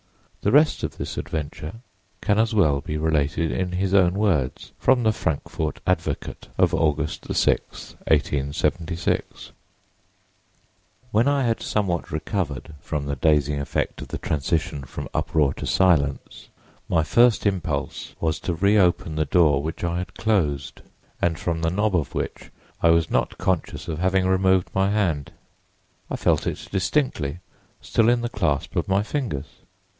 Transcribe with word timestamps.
The 0.41 0.51
rest 0.51 0.81
of 0.81 0.97
this 0.97 1.19
adventure 1.19 1.75
can 2.21 2.39
as 2.39 2.55
well 2.55 2.81
be 2.81 2.97
related 2.97 3.51
in 3.51 3.73
his 3.73 3.93
own 3.93 4.15
words, 4.15 4.71
from 4.79 5.03
the 5.03 5.11
Frankfort 5.13 5.79
Advocate 5.85 6.47
of 6.57 6.73
August 6.73 7.27
6, 7.31 7.93
1876: 8.07 9.51
"When 11.11 11.27
I 11.27 11.43
had 11.43 11.61
somewhat 11.61 12.09
recovered 12.11 12.73
from 12.81 13.05
the 13.05 13.15
dazing 13.15 13.59
effect 13.61 14.01
of 14.01 14.07
the 14.07 14.17
transition 14.17 14.83
from 14.83 15.07
uproar 15.13 15.53
to 15.53 15.67
silence, 15.67 16.49
my 16.89 17.03
first 17.03 17.45
impulse 17.45 18.15
was 18.19 18.39
to 18.39 18.55
reopen 18.55 19.17
the 19.17 19.25
door 19.25 19.61
which 19.61 19.83
I 19.83 19.99
had 19.99 20.15
closed, 20.15 20.81
and 21.21 21.37
from 21.37 21.61
the 21.61 21.69
knob 21.69 21.95
of 21.95 22.15
which 22.15 22.49
I 22.81 22.89
was 22.89 23.11
not 23.11 23.37
conscious 23.37 23.87
of 23.87 23.99
having 23.99 24.25
removed 24.25 24.71
my 24.73 24.89
hand; 24.89 25.33
I 26.09 26.15
felt 26.15 26.47
it 26.47 26.67
distinctly, 26.71 27.37
still 27.79 28.09
in 28.09 28.21
the 28.21 28.29
clasp 28.29 28.75
of 28.75 28.87
my 28.87 29.03
fingers. 29.03 29.45